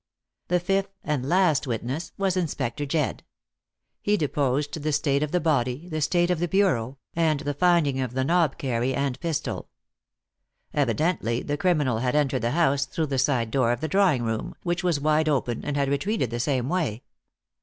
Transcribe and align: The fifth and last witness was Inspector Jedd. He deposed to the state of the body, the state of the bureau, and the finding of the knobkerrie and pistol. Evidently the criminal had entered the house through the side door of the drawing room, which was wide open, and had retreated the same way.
The 0.47 0.59
fifth 0.59 0.97
and 1.03 1.29
last 1.29 1.67
witness 1.67 2.11
was 2.17 2.35
Inspector 2.35 2.83
Jedd. 2.87 3.21
He 4.01 4.17
deposed 4.17 4.71
to 4.71 4.79
the 4.79 4.91
state 4.91 5.21
of 5.21 5.31
the 5.31 5.39
body, 5.39 5.87
the 5.89 6.01
state 6.01 6.31
of 6.31 6.39
the 6.39 6.47
bureau, 6.47 6.97
and 7.15 7.41
the 7.41 7.53
finding 7.53 7.99
of 8.01 8.13
the 8.15 8.23
knobkerrie 8.23 8.95
and 8.95 9.19
pistol. 9.19 9.69
Evidently 10.73 11.43
the 11.43 11.55
criminal 11.55 11.99
had 11.99 12.15
entered 12.15 12.41
the 12.41 12.49
house 12.57 12.85
through 12.87 13.05
the 13.05 13.19
side 13.19 13.51
door 13.51 13.71
of 13.71 13.79
the 13.79 13.87
drawing 13.87 14.23
room, 14.23 14.55
which 14.63 14.83
was 14.83 14.99
wide 14.99 15.29
open, 15.29 15.63
and 15.63 15.77
had 15.77 15.87
retreated 15.87 16.31
the 16.31 16.39
same 16.39 16.67
way. 16.67 17.03